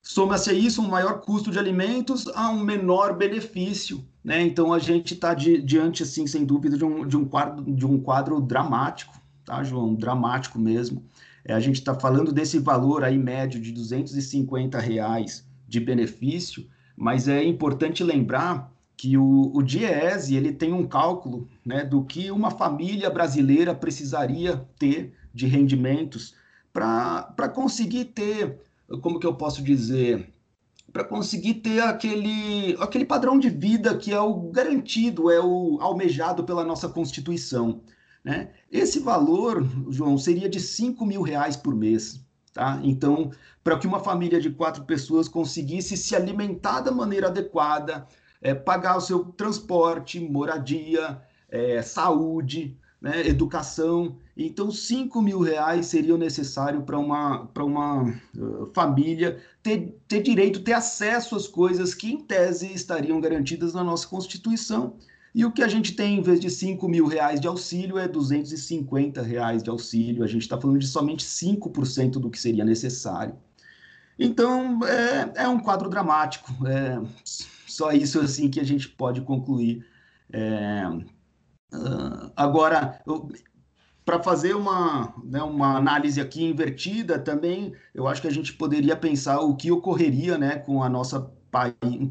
soma-se 0.00 0.50
a 0.50 0.52
isso 0.52 0.80
um 0.80 0.88
maior 0.88 1.20
custo 1.20 1.50
de 1.50 1.58
alimentos 1.58 2.26
a 2.28 2.48
um 2.48 2.60
menor 2.60 3.16
benefício. 3.16 4.04
Né? 4.22 4.42
Então, 4.42 4.72
a 4.72 4.78
gente 4.78 5.14
está 5.14 5.34
di 5.34 5.60
diante, 5.60 6.02
assim, 6.02 6.26
sem 6.26 6.44
dúvida, 6.44 6.76
de 6.76 6.84
um, 6.84 7.06
de 7.06 7.16
um, 7.16 7.24
quadro, 7.24 7.64
de 7.64 7.86
um 7.86 8.00
quadro 8.00 8.40
dramático, 8.40 9.20
tá, 9.44 9.62
João? 9.62 9.94
Dramático 9.94 10.58
mesmo. 10.58 11.04
É, 11.44 11.52
a 11.52 11.60
gente 11.60 11.76
está 11.76 11.94
falando 11.94 12.32
desse 12.32 12.58
valor 12.58 13.02
aí 13.02 13.18
médio 13.18 13.60
de 13.60 13.72
250 13.72 14.78
reais 14.78 15.46
de 15.66 15.80
benefício, 15.80 16.66
mas 16.96 17.28
é 17.28 17.42
importante 17.42 18.04
lembrar 18.04 18.70
que 19.00 19.16
o, 19.16 19.50
o 19.54 19.62
DIEESE 19.62 20.36
ele 20.36 20.52
tem 20.52 20.74
um 20.74 20.86
cálculo 20.86 21.48
né, 21.64 21.86
do 21.86 22.04
que 22.04 22.30
uma 22.30 22.50
família 22.50 23.08
brasileira 23.08 23.74
precisaria 23.74 24.68
ter 24.78 25.14
de 25.32 25.46
rendimentos 25.46 26.34
para 26.70 27.48
conseguir 27.48 28.04
ter, 28.04 28.60
como 29.00 29.18
que 29.18 29.26
eu 29.26 29.34
posso 29.34 29.62
dizer, 29.62 30.30
para 30.92 31.02
conseguir 31.02 31.54
ter 31.54 31.80
aquele, 31.80 32.76
aquele 32.78 33.06
padrão 33.06 33.38
de 33.38 33.48
vida 33.48 33.96
que 33.96 34.12
é 34.12 34.20
o 34.20 34.34
garantido, 34.50 35.30
é 35.30 35.40
o 35.40 35.78
almejado 35.80 36.44
pela 36.44 36.62
nossa 36.62 36.86
Constituição. 36.86 37.80
Né? 38.22 38.50
Esse 38.70 39.00
valor, 39.00 39.66
João, 39.88 40.18
seria 40.18 40.46
de 40.46 40.60
5 40.60 41.06
mil 41.06 41.22
reais 41.22 41.56
por 41.56 41.74
mês. 41.74 42.20
Tá? 42.52 42.78
Então, 42.82 43.30
para 43.64 43.78
que 43.78 43.86
uma 43.86 44.00
família 44.00 44.38
de 44.38 44.50
quatro 44.50 44.84
pessoas 44.84 45.26
conseguisse 45.26 45.96
se 45.96 46.14
alimentar 46.14 46.82
da 46.82 46.90
maneira 46.90 47.28
adequada, 47.28 48.06
é, 48.40 48.54
pagar 48.54 48.96
o 48.96 49.00
seu 49.00 49.24
transporte, 49.24 50.20
moradia, 50.20 51.20
é, 51.48 51.82
saúde, 51.82 52.76
né, 53.00 53.26
educação. 53.26 54.16
Então, 54.36 54.70
5 54.70 55.22
mil 55.22 55.40
reais 55.40 55.86
seriam 55.86 56.18
necessário 56.18 56.82
para 56.82 56.98
uma, 56.98 57.48
uma 57.56 58.02
uh, 58.36 58.70
família 58.74 59.38
ter, 59.62 59.98
ter 60.06 60.22
direito, 60.22 60.60
ter 60.60 60.74
acesso 60.74 61.34
às 61.34 61.46
coisas 61.46 61.94
que, 61.94 62.12
em 62.12 62.20
tese, 62.20 62.72
estariam 62.72 63.20
garantidas 63.20 63.72
na 63.72 63.82
nossa 63.82 64.06
Constituição. 64.06 64.94
E 65.34 65.44
o 65.44 65.52
que 65.52 65.62
a 65.62 65.68
gente 65.68 65.94
tem, 65.94 66.18
em 66.18 66.22
vez 66.22 66.40
de 66.40 66.50
5 66.50 66.88
mil 66.88 67.06
reais 67.06 67.40
de 67.40 67.46
auxílio, 67.46 67.98
é 67.98 68.08
250 68.08 69.22
reais 69.22 69.62
de 69.62 69.70
auxílio. 69.70 70.24
A 70.24 70.26
gente 70.26 70.42
está 70.42 70.60
falando 70.60 70.78
de 70.78 70.88
somente 70.88 71.24
5% 71.24 72.12
do 72.12 72.28
que 72.28 72.38
seria 72.38 72.64
necessário. 72.64 73.34
Então, 74.18 74.80
é, 74.84 75.44
é 75.44 75.48
um 75.48 75.60
quadro 75.60 75.88
dramático. 75.88 76.52
É, 76.66 77.00
só 77.70 77.92
isso 77.92 78.20
assim 78.20 78.50
que 78.50 78.60
a 78.60 78.64
gente 78.64 78.88
pode 78.88 79.20
concluir. 79.22 79.86
É, 80.32 80.82
uh, 81.72 82.32
agora, 82.36 83.00
para 84.04 84.22
fazer 84.22 84.54
uma, 84.54 85.14
né, 85.24 85.42
uma 85.42 85.76
análise 85.76 86.20
aqui 86.20 86.44
invertida 86.44 87.18
também, 87.18 87.72
eu 87.94 88.08
acho 88.08 88.20
que 88.20 88.28
a 88.28 88.32
gente 88.32 88.52
poderia 88.54 88.96
pensar 88.96 89.40
o 89.40 89.56
que 89.56 89.70
ocorreria 89.70 90.36
né, 90.36 90.56
com 90.58 90.82
a 90.82 90.88
nossa 90.88 91.30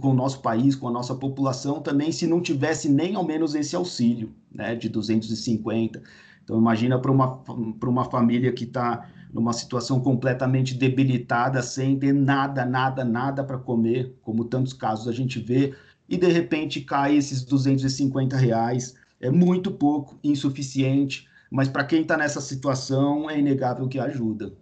com 0.01 0.09
o 0.09 0.13
nosso 0.13 0.41
país, 0.41 0.75
com 0.75 0.89
a 0.89 0.91
nossa 0.91 1.15
população 1.15 1.81
também, 1.81 2.11
se 2.11 2.27
não 2.27 2.41
tivesse 2.41 2.89
nem 2.89 3.15
ao 3.15 3.23
menos 3.23 3.55
esse 3.55 3.73
auxílio 3.73 4.35
né, 4.51 4.75
de 4.75 4.89
250. 4.89 6.03
Então, 6.43 6.57
imagina 6.57 6.99
para 6.99 7.09
uma, 7.09 7.41
uma 7.81 8.03
família 8.03 8.51
que 8.51 8.65
está 8.65 9.09
numa 9.31 9.53
situação 9.53 9.99
completamente 9.99 10.73
debilitada, 10.73 11.61
sem 11.61 11.97
ter 11.97 12.13
nada, 12.13 12.65
nada, 12.65 13.03
nada 13.03 13.43
para 13.43 13.57
comer, 13.57 14.17
como 14.21 14.45
tantos 14.45 14.73
casos 14.73 15.07
a 15.07 15.11
gente 15.11 15.39
vê, 15.39 15.73
e 16.07 16.17
de 16.17 16.27
repente 16.27 16.81
cai 16.81 17.15
esses 17.15 17.43
250 17.43 18.35
reais, 18.35 18.95
é 19.21 19.29
muito 19.29 19.71
pouco, 19.71 20.17
insuficiente, 20.23 21.27
mas 21.51 21.67
para 21.67 21.83
quem 21.83 22.01
está 22.01 22.17
nessa 22.17 22.41
situação 22.41 23.29
é 23.29 23.37
inegável 23.37 23.87
que 23.87 23.99
ajuda. 23.99 24.53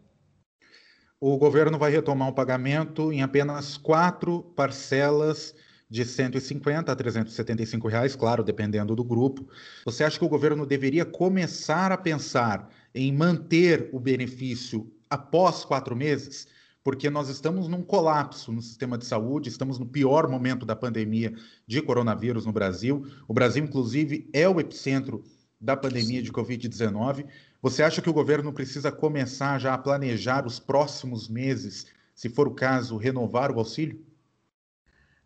O 1.19 1.37
governo 1.37 1.79
vai 1.79 1.91
retomar 1.91 2.27
o 2.27 2.33
pagamento 2.33 3.11
em 3.11 3.23
apenas 3.23 3.77
quatro 3.77 4.43
parcelas 4.55 5.55
de 5.89 6.03
150 6.03 6.91
a 6.91 6.95
375 6.95 7.87
reais, 7.87 8.15
claro, 8.15 8.43
dependendo 8.43 8.95
do 8.95 9.03
grupo. 9.03 9.47
Você 9.85 10.03
acha 10.03 10.19
que 10.19 10.25
o 10.25 10.29
governo 10.29 10.65
deveria 10.65 11.05
começar 11.05 11.91
a 11.91 11.97
pensar 11.97 12.69
em 12.93 13.11
manter 13.13 13.89
o 13.93 13.99
benefício 13.99 14.91
após 15.09 15.63
quatro 15.63 15.95
meses? 15.95 16.47
Porque 16.83 17.09
nós 17.09 17.29
estamos 17.29 17.67
num 17.67 17.81
colapso 17.81 18.51
no 18.51 18.61
sistema 18.61 18.97
de 18.97 19.05
saúde, 19.05 19.49
estamos 19.49 19.77
no 19.79 19.85
pior 19.85 20.29
momento 20.29 20.65
da 20.65 20.75
pandemia 20.75 21.33
de 21.65 21.81
coronavírus 21.81 22.45
no 22.45 22.53
Brasil. 22.53 23.05
O 23.27 23.33
Brasil, 23.33 23.63
inclusive, 23.63 24.29
é 24.33 24.47
o 24.47 24.59
epicentro 24.59 25.23
da 25.59 25.75
pandemia 25.75 26.21
de 26.21 26.31
Covid-19. 26.31 27.25
Você 27.61 27.81
acha 27.81 28.01
que 28.01 28.09
o 28.09 28.13
governo 28.13 28.53
precisa 28.53 28.91
começar 28.91 29.59
já 29.59 29.73
a 29.73 29.77
planejar 29.77 30.45
os 30.45 30.59
próximos 30.59 31.27
meses, 31.27 31.87
se 32.13 32.29
for 32.29 32.47
o 32.47 32.53
caso, 32.53 32.95
renovar 32.95 33.51
o 33.51 33.59
auxílio? 33.59 34.06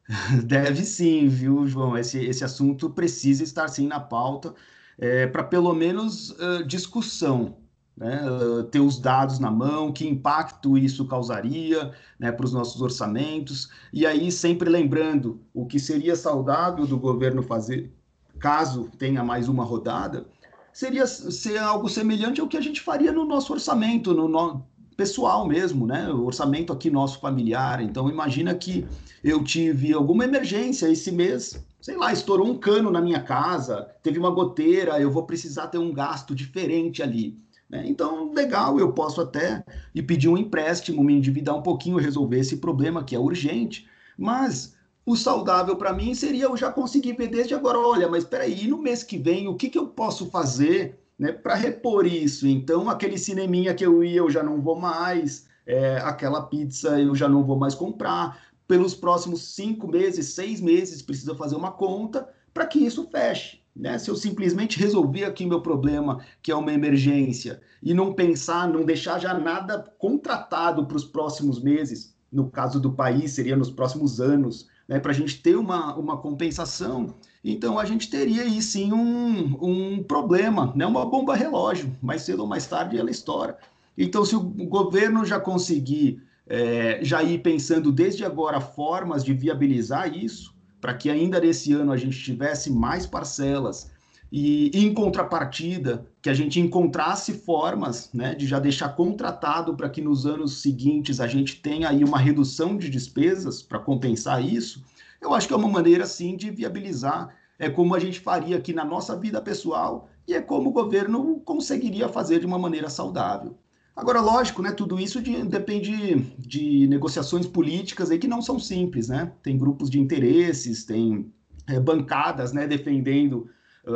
Deve 0.46 0.84
sim, 0.84 1.28
viu, 1.28 1.66
João? 1.68 1.98
Esse, 1.98 2.20
esse 2.20 2.44
assunto 2.44 2.90
precisa 2.90 3.44
estar 3.44 3.68
sim 3.68 3.88
na 3.88 4.00
pauta, 4.00 4.54
é, 4.98 5.28
para 5.28 5.44
pelo 5.44 5.74
menos 5.74 6.32
uh, 6.32 6.64
discussão, 6.66 7.58
né? 7.96 8.22
Uh, 8.30 8.64
ter 8.64 8.80
os 8.80 9.00
dados 9.00 9.40
na 9.40 9.52
mão, 9.52 9.92
que 9.92 10.08
impacto 10.08 10.78
isso 10.78 11.06
causaria 11.06 11.92
né, 12.20 12.32
para 12.32 12.46
os 12.46 12.54
nossos 12.54 12.82
orçamentos, 12.82 13.70
e 13.94 14.06
aí 14.06 14.32
sempre 14.32 14.70
lembrando 14.70 15.42
o 15.54 15.66
que 15.66 15.80
seria 15.80 16.16
saudável 16.16 16.86
do 16.88 16.98
governo 16.98 17.44
fazer, 17.44 17.94
caso 18.40 18.90
tenha 18.98 19.24
mais 19.24 19.48
uma 19.48 19.64
rodada, 19.64 20.26
seria 20.74 21.06
ser 21.06 21.58
algo 21.58 21.90
semelhante 21.90 22.42
ao 22.42 22.48
que 22.48 22.58
a 22.58 22.62
gente 22.62 22.82
faria 22.82 23.12
no 23.12 23.26
nosso 23.26 23.54
orçamento, 23.54 24.14
no, 24.14 24.28
no 24.28 24.66
pessoal 24.96 25.48
mesmo, 25.48 25.88
né? 25.88 26.10
O 26.12 26.26
orçamento 26.26 26.72
aqui 26.72 26.90
nosso 26.90 27.20
familiar. 27.20 27.82
Então 27.82 28.10
imagina 28.10 28.54
que 28.54 28.86
eu 29.24 29.44
tive 29.44 29.94
alguma 29.94 30.26
emergência 30.26 30.90
esse 30.90 31.12
mês, 31.12 31.64
sei 31.82 31.98
lá, 31.98 32.12
estourou 32.12 32.48
um 32.48 32.58
cano 32.58 32.92
na 32.92 33.02
minha 33.02 33.22
casa, 33.22 33.88
teve 34.04 34.20
uma 34.20 34.32
goteira, 34.32 35.00
eu 35.00 35.12
vou 35.12 35.24
precisar 35.24 35.68
ter 35.68 35.78
um 35.78 35.94
gasto 35.94 36.36
diferente 36.36 37.02
ali. 37.02 37.38
Né? 37.70 37.86
Então, 37.88 38.34
legal, 38.34 38.78
eu 38.80 38.92
posso 38.92 39.22
até 39.22 39.64
ir 39.96 40.04
pedir 40.04 40.28
um 40.28 40.38
empréstimo, 40.38 41.04
me 41.04 41.14
endividar 41.14 41.56
um 41.56 41.62
pouquinho, 41.62 41.98
resolver 41.98 42.40
esse 42.40 42.58
problema 42.58 43.04
que 43.04 43.16
é 43.16 43.20
urgente, 43.20 43.88
mas 44.18 44.76
o 45.06 45.16
saudável 45.16 45.76
para 45.76 45.94
mim 45.94 46.14
seria 46.14 46.46
eu 46.46 46.58
já 46.58 46.72
conseguir 46.72 47.14
ver 47.14 47.28
desde 47.28 47.54
agora, 47.54 47.80
olha, 47.80 48.08
mas 48.10 48.24
espera 48.24 48.44
aí, 48.44 48.68
no 48.68 48.78
mês 48.78 49.04
que 49.04 49.18
vem, 49.18 49.48
o 49.48 49.56
que, 49.56 49.70
que 49.70 49.78
eu 49.78 49.88
posso 49.88 50.30
fazer 50.30 51.00
né, 51.22 51.32
para 51.32 51.54
repor 51.54 52.08
isso? 52.08 52.48
Então, 52.48 52.90
aquele 52.90 53.16
cineminha 53.16 53.76
que 53.76 53.86
eu 53.86 54.04
ia, 54.04 54.18
eu 54.18 54.32
já 54.32 54.42
não 54.42 54.60
vou 54.60 54.76
mais, 54.76 55.46
é, 55.68 55.98
aquela 55.98 56.48
pizza 56.48 57.00
eu 57.00 57.14
já 57.14 57.30
não 57.30 57.44
vou 57.44 57.56
mais 57.56 57.76
comprar, 57.76 58.42
pelos 58.68 58.96
próximos 58.96 59.54
cinco 59.54 59.88
meses, 59.88 60.34
seis 60.34 60.60
meses, 60.60 61.04
precisa 61.04 61.36
fazer 61.36 61.56
uma 61.56 61.72
conta 61.72 62.28
para 62.52 62.66
que 62.66 62.80
isso 62.80 63.08
feche. 63.12 63.62
Né? 63.76 64.00
Se 64.00 64.10
eu 64.10 64.16
simplesmente 64.16 64.80
resolver 64.80 65.26
aqui 65.26 65.46
meu 65.46 65.62
problema, 65.62 66.26
que 66.42 66.52
é 66.52 66.56
uma 66.56 66.74
emergência, 66.74 67.62
e 67.84 67.94
não 67.94 68.14
pensar, 68.14 68.68
não 68.68 68.84
deixar 68.84 69.20
já 69.20 69.38
nada 69.38 69.94
contratado 70.00 70.88
para 70.88 70.98
os 70.98 71.06
próximos 71.06 71.62
meses, 71.62 72.16
no 72.32 72.50
caso 72.50 72.80
do 72.80 72.94
país, 72.94 73.34
seria 73.34 73.56
nos 73.56 73.70
próximos 73.70 74.20
anos, 74.20 74.68
né, 74.92 75.00
para 75.00 75.12
a 75.12 75.16
gente 75.16 75.42
ter 75.42 75.56
uma, 75.56 75.96
uma 75.96 76.18
compensação, 76.18 77.16
então 77.42 77.80
a 77.80 77.86
gente 77.86 78.10
teria 78.10 78.42
aí 78.42 78.62
sim 78.62 78.92
um, 78.92 79.58
um 79.62 80.04
problema, 80.04 80.74
né, 80.76 80.86
uma 80.86 81.06
bomba 81.06 81.34
relógio, 81.34 81.96
mais 82.02 82.24
cedo 82.24 82.42
ou 82.42 82.48
mais 82.48 82.68
tarde 82.68 82.98
ela 82.98 83.10
estoura. 83.10 83.58
Então, 83.98 84.26
se 84.26 84.36
o 84.36 84.42
governo 84.42 85.26
já 85.26 85.40
conseguir 85.40 86.22
é, 86.46 87.00
já 87.02 87.24
ir 87.24 87.40
pensando 87.40 87.90
desde 87.90 88.26
agora 88.26 88.60
formas 88.60 89.24
de 89.24 89.34
viabilizar 89.34 90.14
isso, 90.14 90.54
para 90.82 90.94
que 90.94 91.10
ainda 91.10 91.40
nesse 91.40 91.72
ano 91.72 91.94
a 91.94 91.98
gente 91.98 92.22
tivesse 92.22 92.70
mais 92.70 93.06
parcelas 93.06 93.90
e, 94.32 94.72
em 94.74 94.94
contrapartida, 94.94 96.08
que 96.22 96.30
a 96.30 96.34
gente 96.34 96.60
encontrasse 96.60 97.34
formas 97.34 98.10
né, 98.14 98.34
de 98.34 98.48
já 98.48 98.60
deixar 98.60 98.90
contratado 98.90 99.76
para 99.76 99.90
que 99.90 100.02
nos 100.02 100.26
anos 100.26 100.62
seguintes 100.62 101.20
a 101.20 101.28
gente 101.28 101.62
tenha 101.62 101.90
aí 101.90 102.04
uma 102.04 102.18
redução 102.18 102.78
de 102.78 102.90
despesas 102.90 103.62
para 103.62 103.80
compensar 103.80 104.44
isso, 104.44 104.84
eu 105.22 105.34
acho 105.34 105.48
que 105.48 105.54
é 105.54 105.58
uma 105.58 105.68
maneira, 105.68 106.06
sim, 106.06 106.36
de 106.36 106.50
viabilizar. 106.50 107.36
É 107.60 107.70
como 107.70 107.94
a 107.94 108.00
gente 108.00 108.20
faria 108.20 108.58
aqui 108.58 108.74
na 108.74 108.84
nossa 108.84 109.16
vida 109.16 109.40
pessoal 109.42 110.10
e 110.28 110.34
é 110.34 110.42
como 110.42 110.70
o 110.70 110.74
governo 110.74 111.40
conseguiria 111.42 112.08
fazer 112.10 112.40
de 112.40 112.46
uma 112.46 112.58
maneira 112.58 112.90
saudável. 112.90 113.56
Agora, 113.96 114.22
lógico, 114.22 114.62
né, 114.62 114.72
tudo 114.72 115.00
isso 115.00 115.22
de, 115.22 115.44
depende 115.44 116.16
de 116.40 116.88
negociações 116.88 117.46
políticas 117.46 118.10
aí 118.10 118.18
que 118.18 118.28
não 118.28 118.42
são 118.42 118.58
simples, 118.58 119.10
né? 119.10 119.32
Tem 119.44 119.58
grupos 119.58 119.90
de 119.90 120.00
interesses, 120.00 120.86
tem 120.86 121.32
é, 121.68 121.80
bancadas 121.80 122.54
né, 122.54 122.66
defendendo 122.66 123.48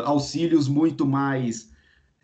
auxílios 0.04 0.68
muito 0.68 1.06
mais 1.06 1.70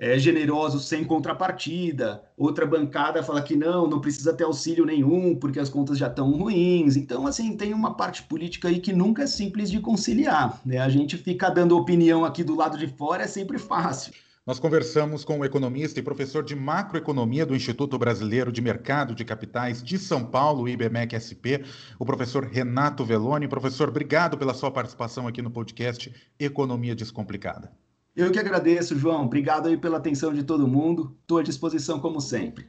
é, 0.01 0.17
generosos 0.17 0.87
sem 0.87 1.03
contrapartida. 1.03 2.23
Outra 2.35 2.65
bancada 2.65 3.21
fala 3.21 3.41
que 3.41 3.55
não, 3.55 3.87
não 3.87 4.01
precisa 4.01 4.33
ter 4.33 4.43
auxílio 4.43 4.83
nenhum, 4.83 5.35
porque 5.35 5.59
as 5.59 5.69
contas 5.69 5.97
já 5.97 6.07
estão 6.07 6.31
ruins. 6.31 6.95
Então, 6.95 7.27
assim, 7.27 7.55
tem 7.55 7.71
uma 7.71 7.95
parte 7.95 8.23
política 8.23 8.67
aí 8.67 8.79
que 8.79 8.91
nunca 8.91 9.23
é 9.23 9.27
simples 9.27 9.69
de 9.69 9.79
conciliar. 9.79 10.59
Né? 10.65 10.79
A 10.79 10.89
gente 10.89 11.17
fica 11.17 11.49
dando 11.49 11.77
opinião 11.77 12.25
aqui 12.25 12.43
do 12.43 12.55
lado 12.55 12.79
de 12.79 12.87
fora, 12.87 13.23
é 13.23 13.27
sempre 13.27 13.59
fácil. 13.59 14.11
Nós 14.51 14.59
conversamos 14.59 15.23
com 15.23 15.39
o 15.39 15.45
economista 15.45 15.97
e 15.97 16.03
professor 16.03 16.43
de 16.43 16.57
macroeconomia 16.57 17.45
do 17.45 17.55
Instituto 17.55 17.97
Brasileiro 17.97 18.51
de 18.51 18.61
Mercado 18.61 19.15
de 19.15 19.23
Capitais 19.23 19.81
de 19.81 19.97
São 19.97 20.25
Paulo, 20.25 20.67
IBMEC 20.67 21.15
SP, 21.15 21.63
o 21.97 22.03
professor 22.03 22.43
Renato 22.43 23.05
Veloni. 23.05 23.47
Professor, 23.47 23.87
obrigado 23.87 24.37
pela 24.37 24.53
sua 24.53 24.69
participação 24.69 25.25
aqui 25.25 25.41
no 25.41 25.49
podcast 25.49 26.13
Economia 26.37 26.93
Descomplicada. 26.93 27.71
Eu 28.13 28.29
que 28.29 28.39
agradeço, 28.39 28.99
João. 28.99 29.23
Obrigado 29.23 29.69
aí 29.69 29.77
pela 29.77 29.99
atenção 29.99 30.33
de 30.33 30.43
todo 30.43 30.67
mundo. 30.67 31.15
Estou 31.21 31.37
à 31.37 31.43
disposição 31.43 32.01
como 32.01 32.19
sempre. 32.19 32.67